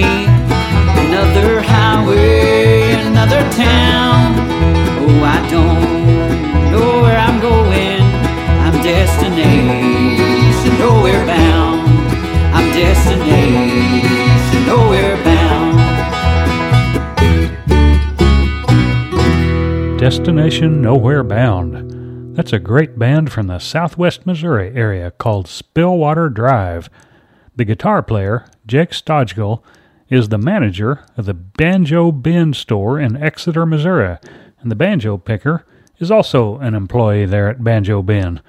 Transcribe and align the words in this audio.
journey, 0.00 0.26
another 1.08 1.60
highway, 1.60 2.92
another 3.06 3.40
town. 3.52 4.34
Oh, 5.00 5.24
I 5.24 5.48
don't 5.50 6.70
know 6.72 7.02
where 7.02 7.18
I'm 7.18 7.40
going. 7.40 8.02
I'm 8.64 8.82
destination 8.82 10.78
nowhere 10.78 11.24
bound. 11.26 11.88
I'm 12.54 12.72
destination 12.72 14.66
nowhere 14.66 15.16
bound. 15.24 15.76
Destination 19.98 20.82
Nowhere 20.82 21.24
Bound. 21.24 22.36
That's 22.36 22.52
a 22.52 22.58
great 22.58 22.98
band 22.98 23.32
from 23.32 23.46
the 23.46 23.58
southwest 23.58 24.26
Missouri 24.26 24.70
area 24.76 25.10
called 25.10 25.48
Spillwater 25.48 26.28
Drive. 26.28 26.90
The 27.56 27.64
guitar 27.64 28.02
player, 28.02 28.44
Jake 28.66 28.90
Stodgill, 28.90 29.62
is 30.08 30.28
the 30.28 30.38
manager 30.38 31.04
of 31.16 31.26
the 31.26 31.34
Banjo 31.34 32.12
Bin 32.12 32.54
store 32.54 32.98
in 33.00 33.16
Exeter, 33.16 33.66
Missouri, 33.66 34.18
and 34.60 34.70
the 34.70 34.76
banjo 34.76 35.16
picker 35.16 35.64
is 35.98 36.10
also 36.10 36.58
an 36.58 36.74
employee 36.74 37.26
there 37.26 37.48
at 37.48 37.64
Banjo 37.64 38.02
Bin. 38.02 38.40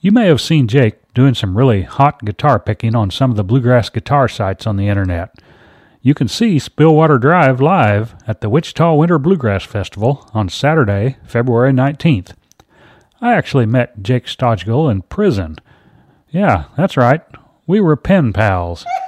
You 0.00 0.12
may 0.12 0.26
have 0.26 0.40
seen 0.40 0.68
Jake 0.68 0.96
doing 1.14 1.34
some 1.34 1.56
really 1.56 1.82
hot 1.82 2.24
guitar 2.24 2.58
picking 2.58 2.94
on 2.94 3.10
some 3.10 3.30
of 3.30 3.36
the 3.36 3.44
bluegrass 3.44 3.88
guitar 3.88 4.28
sites 4.28 4.66
on 4.66 4.76
the 4.76 4.88
internet. 4.88 5.34
You 6.02 6.14
can 6.14 6.28
see 6.28 6.58
Spillwater 6.58 7.18
Drive 7.18 7.60
live 7.60 8.14
at 8.26 8.40
the 8.40 8.48
Wichita 8.48 8.94
Winter 8.94 9.18
Bluegrass 9.18 9.64
Festival 9.64 10.28
on 10.32 10.48
Saturday, 10.48 11.16
February 11.24 11.72
19th. 11.72 12.34
I 13.20 13.32
actually 13.32 13.66
met 13.66 14.02
Jake 14.02 14.26
Stodgill 14.26 14.90
in 14.90 15.02
prison. 15.02 15.56
Yeah, 16.30 16.64
that's 16.76 16.96
right. 16.96 17.22
We 17.66 17.80
were 17.80 17.96
pen 17.96 18.32
pals. 18.32 18.84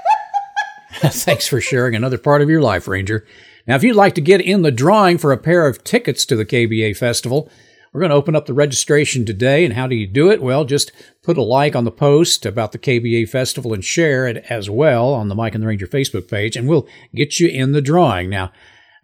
Thanks 1.00 1.46
for 1.46 1.60
sharing 1.60 1.94
another 1.94 2.18
part 2.18 2.42
of 2.42 2.48
your 2.48 2.62
life, 2.62 2.88
Ranger. 2.88 3.26
Now, 3.66 3.76
if 3.76 3.82
you'd 3.82 3.96
like 3.96 4.14
to 4.14 4.22
get 4.22 4.40
in 4.40 4.62
the 4.62 4.70
drawing 4.70 5.18
for 5.18 5.32
a 5.32 5.38
pair 5.38 5.66
of 5.66 5.84
tickets 5.84 6.24
to 6.26 6.36
the 6.36 6.46
KBA 6.46 6.96
Festival, 6.96 7.50
we're 7.92 8.00
going 8.00 8.10
to 8.10 8.16
open 8.16 8.34
up 8.34 8.46
the 8.46 8.54
registration 8.54 9.26
today. 9.26 9.64
And 9.64 9.74
how 9.74 9.86
do 9.86 9.94
you 9.94 10.06
do 10.06 10.30
it? 10.30 10.40
Well, 10.40 10.64
just 10.64 10.92
put 11.22 11.36
a 11.36 11.42
like 11.42 11.76
on 11.76 11.84
the 11.84 11.90
post 11.90 12.46
about 12.46 12.72
the 12.72 12.78
KBA 12.78 13.28
Festival 13.28 13.74
and 13.74 13.84
share 13.84 14.26
it 14.26 14.38
as 14.48 14.70
well 14.70 15.12
on 15.12 15.28
the 15.28 15.34
Mike 15.34 15.54
and 15.54 15.62
the 15.62 15.68
Ranger 15.68 15.86
Facebook 15.86 16.30
page, 16.30 16.56
and 16.56 16.66
we'll 16.66 16.88
get 17.14 17.38
you 17.38 17.48
in 17.48 17.72
the 17.72 17.82
drawing. 17.82 18.30
Now, 18.30 18.50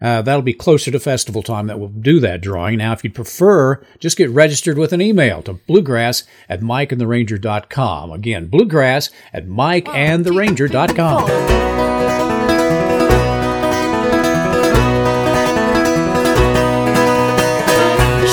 uh, 0.05 0.21
that'll 0.21 0.43
be 0.43 0.53
closer 0.53 0.91
to 0.91 1.01
festival 1.01 1.43
time 1.43 1.67
that 1.67 1.79
we'll 1.79 1.89
do 1.89 2.21
that 2.21 2.43
drawing. 2.43 2.77
Now, 2.77 2.93
if 2.93 3.03
you'd 3.03 3.15
prefer, 3.15 3.83
just 3.99 4.19
get 4.19 4.29
registered 4.29 4.77
with 4.77 4.93
an 4.93 5.01
email 5.01 5.41
to 5.45 5.55
bluegrass 5.55 6.25
at 6.47 6.61
mikeandtheranger.com. 6.61 8.13
Again, 8.13 8.49
bluegrass 8.49 9.09
at 9.33 9.47
mikeandtheranger.com. 9.47 11.29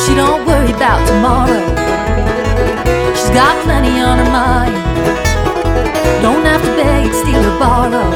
She 0.03 0.15
don't 0.15 0.45
worry 0.45 0.73
about 0.73 1.07
tomorrow. 1.07 1.61
She's 3.15 3.29
got 3.29 3.63
plenty 3.63 3.97
on 4.01 4.17
her 4.17 4.29
mind. 4.29 4.75
Don't 6.21 6.40
have 6.61 6.69
to 6.69 6.83
beg, 6.83 7.09
steal, 7.13 7.41
or 7.41 7.57
borrow. 7.57 8.11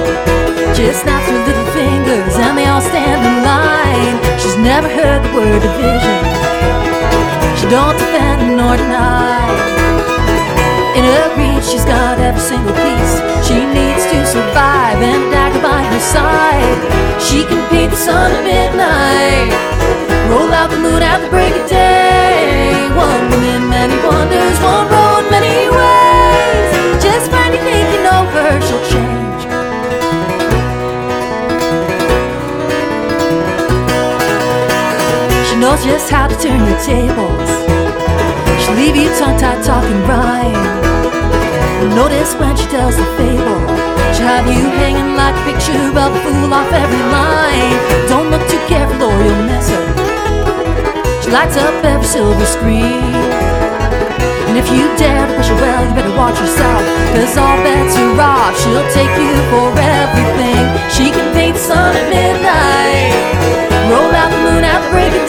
Just 0.73 1.01
snaps 1.01 1.25
her 1.29 1.41
little 1.45 1.69
fingers 1.73 2.35
and 2.37 2.57
they 2.57 2.65
all 2.65 2.81
stand 2.81 3.21
in 3.25 3.35
line. 3.41 4.17
She's 4.39 4.57
never 4.57 4.87
heard 4.87 5.23
the 5.23 5.31
word 5.33 5.61
division. 5.61 6.21
She 7.57 7.65
don't 7.69 7.97
defend 7.97 8.57
nor 8.57 8.77
deny. 8.77 9.49
In 10.93 11.03
her 11.03 11.27
reach, 11.37 11.65
she's 11.65 11.85
got 11.85 12.19
every 12.19 12.41
single 12.41 12.73
piece 12.73 13.15
she 13.47 13.65
needs 13.65 14.03
to 14.11 14.25
survive 14.25 14.99
and 15.01 15.31
dagger 15.31 15.61
by 15.61 15.81
her 15.81 15.99
side. 15.99 16.79
She 17.21 17.45
can 17.45 17.61
beat 17.71 17.89
the 17.89 17.97
sun 17.97 18.31
at 18.31 18.43
midnight. 18.43 19.53
Roll 20.29 20.51
out 20.53 20.69
the 20.69 20.77
moon 20.77 21.01
at 21.01 21.21
the 21.23 21.29
break 21.29 21.44
just 35.85 36.09
how 36.09 36.25
to 36.25 36.35
turn 36.41 36.57
your 36.65 36.81
tables. 36.81 37.49
She'll 38.65 38.73
leave 38.73 38.97
you 38.97 39.09
tongue 39.21 39.37
tied 39.37 39.61
talking 39.61 40.01
rhyme. 40.09 40.57
Notice 41.93 42.33
when 42.41 42.57
she 42.57 42.65
tells 42.73 42.97
the 42.97 43.05
fable, 43.13 43.61
she'll 44.17 44.25
have 44.25 44.49
you 44.49 44.65
hanging 44.81 45.13
like 45.13 45.37
a 45.37 45.43
picture 45.45 45.77
of 45.77 46.09
a 46.09 46.19
fool 46.25 46.49
off 46.49 46.73
every 46.73 47.05
line. 47.13 47.77
Don't 48.09 48.33
look 48.33 48.41
too 48.49 48.57
careful 48.65 48.97
or 48.97 49.13
you'll 49.21 49.45
miss 49.45 49.69
her. 49.69 49.85
She 51.21 51.29
lights 51.29 51.55
up 51.55 51.77
every 51.85 52.07
silver 52.09 52.49
screen. 52.49 53.05
And 54.49 54.57
if 54.57 54.65
you 54.73 54.89
dare 54.97 55.29
to 55.29 55.33
push 55.37 55.53
her 55.53 55.59
well, 55.61 55.85
you 55.85 55.93
better 55.93 56.17
watch 56.17 56.39
yourself. 56.41 56.81
Cause 57.13 57.37
all 57.37 57.61
bets 57.61 57.93
are 58.01 58.17
off, 58.17 58.57
she'll 58.57 58.89
take 58.89 59.13
you 59.21 59.33
for 59.53 59.69
everything. 59.77 60.65
She 60.89 61.13
can 61.13 61.29
paint 61.37 61.53
the 61.53 61.61
sun 61.61 61.93
at 61.93 62.09
midnight, 62.09 63.13
roll 63.93 64.09
out 64.17 64.33
the 64.33 64.41
moon 64.49 64.63
at 64.65 64.81
the 64.81 64.89
break 64.89 65.24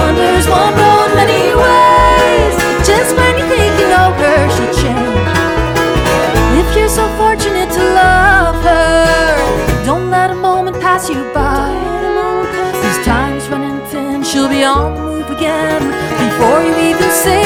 wonders, 0.00 0.46
one 0.48 0.74
road, 0.82 1.10
many 1.20 1.42
ways. 1.62 2.54
Just 2.90 3.10
when 3.18 3.32
you 3.38 3.46
think 3.52 3.72
you 3.80 3.86
know 3.94 4.08
her, 4.20 4.38
she'll 4.54 4.74
change. 4.82 5.38
If 6.60 6.68
you're 6.76 6.94
so 7.00 7.06
fortunate 7.20 7.70
to 7.78 7.82
love 8.02 8.56
her, 8.64 9.84
don't 9.84 10.08
let 10.10 10.28
a 10.30 10.38
moment 10.48 10.76
pass 10.80 11.08
you 11.08 11.20
by. 11.34 11.68
These 12.82 13.00
time's 13.04 13.44
running 13.52 13.80
thin, 13.90 14.22
she'll 14.22 14.48
be 14.48 14.62
on 14.64 14.94
the 14.94 15.02
move 15.10 15.28
again 15.36 15.82
before 16.24 16.58
you 16.66 16.74
even 16.90 17.10
say 17.24 17.39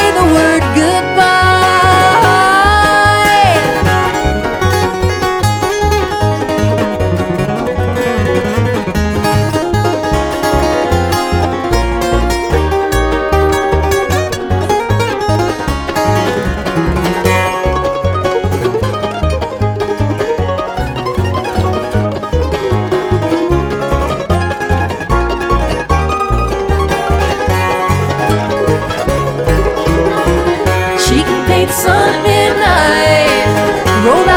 roll 34.04 34.33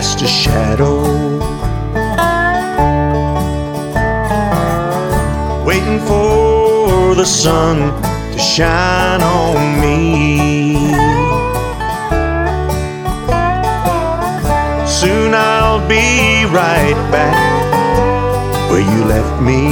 cast 0.00 0.22
a 0.22 0.26
shadow. 0.26 1.02
Waiting 5.62 6.00
for 6.08 7.14
the 7.14 7.26
sun 7.26 7.76
to 8.32 8.38
shine 8.38 9.20
on 9.20 9.56
me. 9.82 10.74
Soon 14.86 15.34
I'll 15.34 15.86
be 15.86 16.46
right 16.46 17.00
back 17.12 17.36
where 18.70 18.84
you 18.92 19.04
left 19.04 19.42
me. 19.42 19.64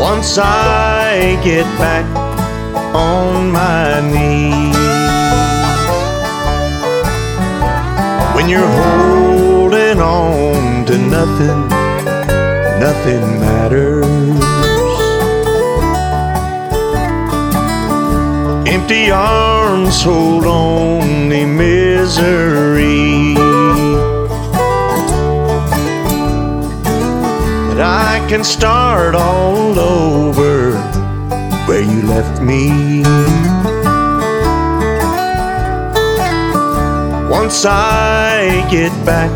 Once 0.00 0.36
I 0.36 1.40
get 1.44 1.66
back 1.78 2.06
on 2.92 3.52
my 3.52 4.00
knees, 4.12 4.79
when 8.40 8.48
you're 8.48 8.74
holding 8.84 10.00
on 10.00 10.86
to 10.86 10.96
nothing, 10.96 11.68
nothing 12.80 13.38
matters. 13.38 14.06
Empty 18.66 19.10
arms 19.10 20.02
hold 20.02 20.46
only 20.46 21.44
misery. 21.44 23.34
But 27.68 27.80
I 27.82 28.24
can 28.30 28.42
start 28.42 29.14
all 29.14 29.78
over 29.78 30.72
where 31.66 31.82
you 31.82 32.02
left 32.06 32.40
me. 32.40 33.00
Once 37.50 37.64
I 37.66 38.64
get 38.70 38.92
back 39.04 39.28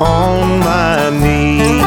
on 0.00 0.58
my 0.58 1.10
knees, 1.20 1.79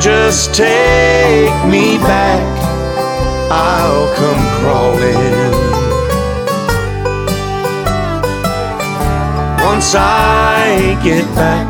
just 0.00 0.54
take 0.54 1.52
me 1.66 1.98
back, 1.98 2.40
I'll 3.50 4.08
come 4.14 4.42
crawling. 4.60 5.50
Once 9.62 9.94
I 9.94 10.98
get 11.04 11.26
back 11.34 11.66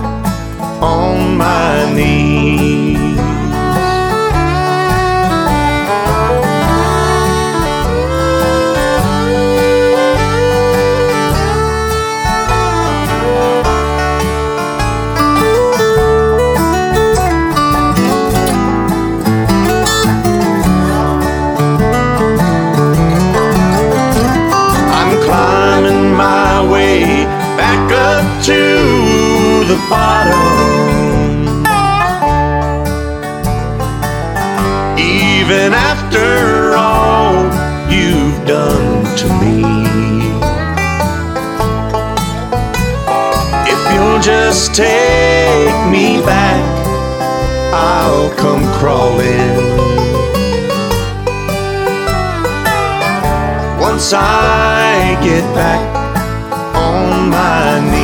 on 0.80 1.36
my 1.36 1.92
knees. 1.92 2.69
Bottom. 29.88 31.64
Even 34.98 35.72
after 35.72 36.74
all 36.74 37.34
you've 37.90 38.44
done 38.46 39.04
to 39.16 39.26
me. 39.40 39.62
If 43.72 43.80
you'll 43.94 44.20
just 44.20 44.74
take 44.74 45.90
me 45.90 46.20
back, 46.22 46.62
I'll 47.72 48.30
come 48.36 48.64
crawling. 48.78 49.80
once 54.00 54.12
I 54.14 55.18
get 55.22 55.42
back 55.54 55.80
on 56.74 57.28
my 57.28 57.80
knees. 57.90 57.99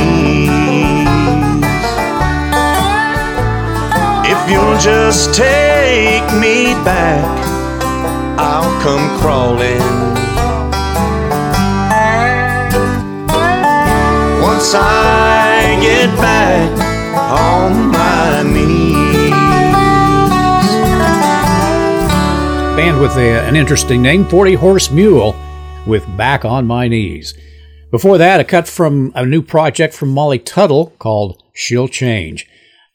Just 4.79 5.33
take 5.33 6.23
me 6.39 6.73
back, 6.85 7.25
I'll 8.37 8.81
come 8.81 9.19
crawling. 9.19 9.79
Once 14.41 14.73
I 14.75 15.79
get 15.81 16.15
back 16.17 16.69
on 17.31 17.89
my 17.89 18.43
knees. 18.43 19.31
Band 22.75 23.01
with 23.01 23.17
a, 23.17 23.41
an 23.47 23.55
interesting 23.55 24.03
name, 24.03 24.25
40 24.25 24.53
Horse 24.55 24.91
Mule, 24.91 25.35
with 25.87 26.05
Back 26.15 26.45
on 26.45 26.67
My 26.67 26.87
Knees. 26.87 27.33
Before 27.89 28.17
that, 28.19 28.39
a 28.39 28.43
cut 28.43 28.67
from 28.67 29.11
a 29.15 29.25
new 29.25 29.41
project 29.41 29.95
from 29.95 30.09
Molly 30.09 30.37
Tuttle 30.37 30.93
called 30.99 31.41
She'll 31.53 31.87
Change. 31.87 32.47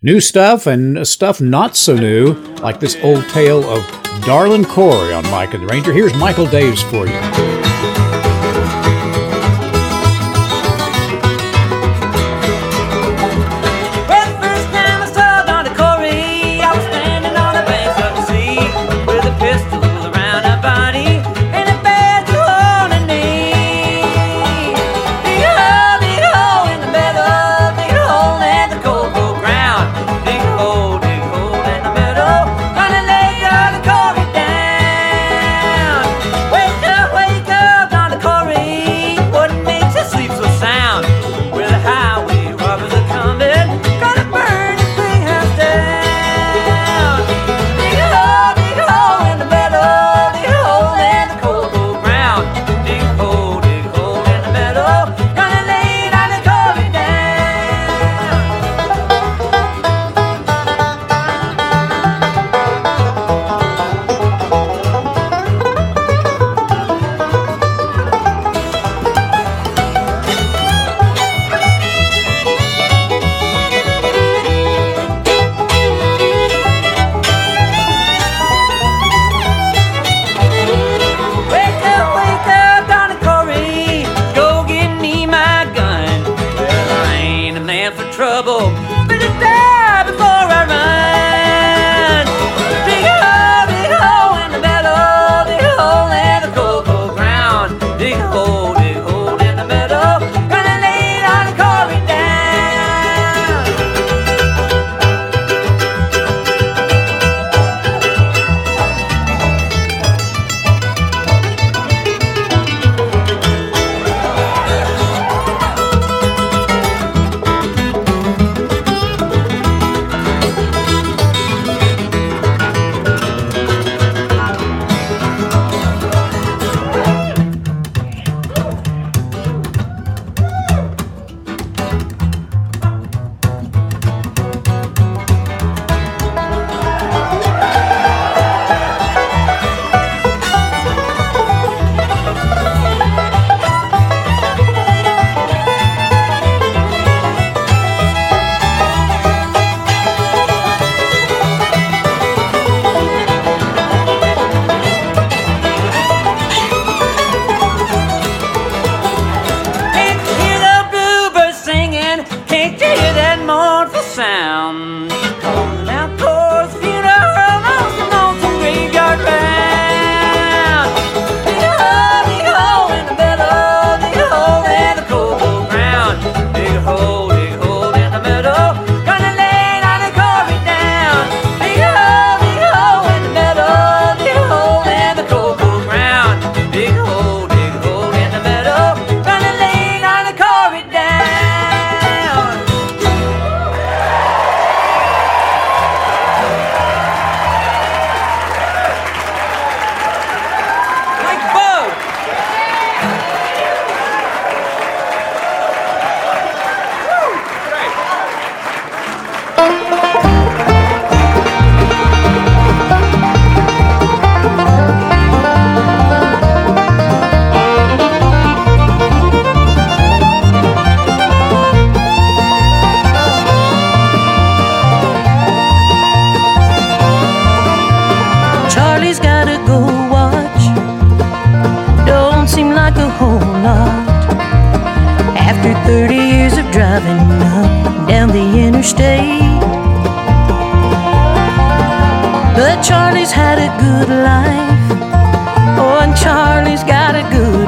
New 0.05 0.19
stuff 0.19 0.67
and 0.67 1.07
stuff 1.07 1.41
not 1.41 1.77
so 1.77 1.95
new, 1.95 2.33
like 2.57 2.81
this 2.81 2.97
old 3.05 3.23
tale 3.29 3.63
of 3.71 3.87
Darlin' 4.23 4.65
Corey 4.65 5.13
on 5.13 5.23
Mike 5.31 5.55
and 5.55 5.63
the 5.63 5.67
Ranger. 5.69 5.93
Here's 5.93 6.13
Michael 6.17 6.47
Daves 6.47 6.83
for 6.91 7.07
you. 7.07 7.62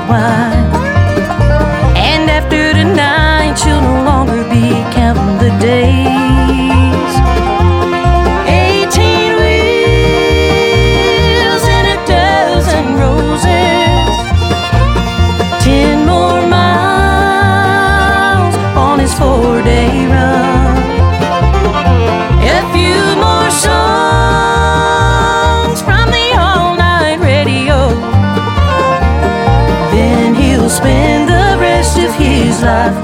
弯 0.09 0.54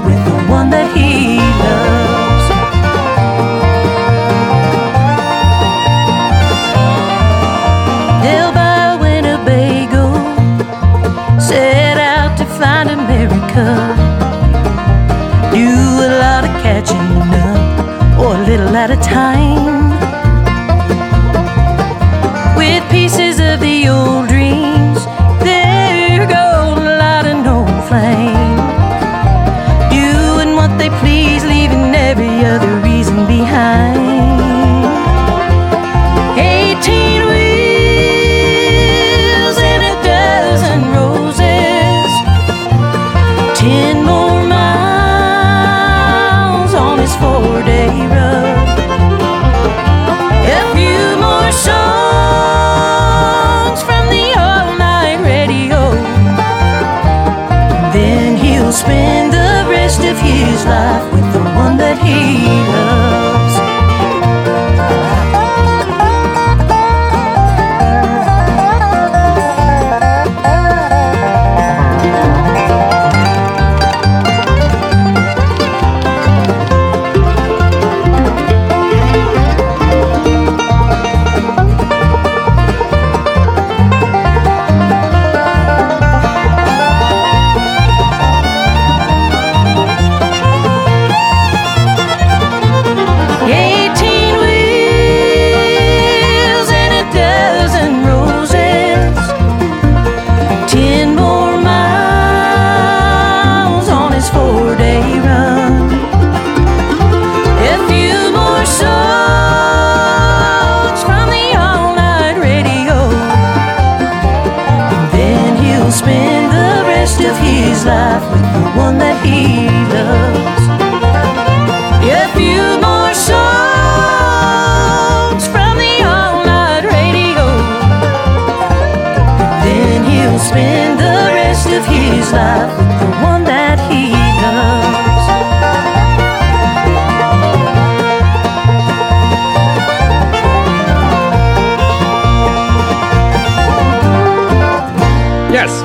with 0.05 0.21
the 0.25 0.37
one 0.49 0.69
that 0.69 0.80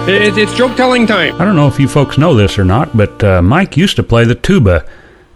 Yes, 0.07 0.29
it, 0.29 0.38
it's 0.38 0.55
joke 0.55 0.77
telling 0.77 1.05
time. 1.05 1.35
I 1.40 1.45
don't 1.45 1.57
know 1.57 1.66
if 1.66 1.81
you 1.81 1.88
folks 1.88 2.16
know 2.16 2.33
this 2.35 2.61
or 2.61 2.64
not, 2.64 2.97
but 2.97 3.25
uh, 3.25 3.42
Mike 3.42 3.77
used 3.77 3.97
to 3.97 4.05
play 4.05 4.25
the 4.25 4.37
tuba. 4.37 4.85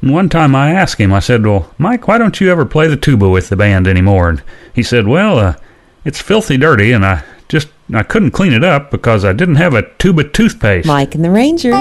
And 0.00 0.12
one 0.12 0.28
time 0.28 0.54
I 0.54 0.70
asked 0.70 1.00
him, 1.00 1.12
I 1.12 1.18
said, 1.18 1.44
Well, 1.44 1.74
Mike, 1.76 2.06
why 2.06 2.18
don't 2.18 2.40
you 2.40 2.50
ever 2.52 2.64
play 2.64 2.86
the 2.86 2.96
tuba 2.96 3.28
with 3.28 3.48
the 3.48 3.56
band 3.56 3.88
anymore? 3.88 4.28
And 4.28 4.42
he 4.72 4.84
said, 4.84 5.08
Well, 5.08 5.38
uh, 5.40 5.56
it's 6.04 6.20
filthy 6.20 6.56
dirty, 6.56 6.92
and 6.92 7.04
I 7.04 7.24
just 7.48 7.68
I 7.92 8.04
couldn't 8.04 8.30
clean 8.30 8.52
it 8.52 8.62
up 8.62 8.92
because 8.92 9.24
I 9.24 9.32
didn't 9.32 9.56
have 9.56 9.74
a 9.74 9.90
tuba 9.96 10.22
toothpaste. 10.22 10.86
Mike 10.86 11.16
and 11.16 11.24
the 11.24 11.30
Ranger. 11.30 11.72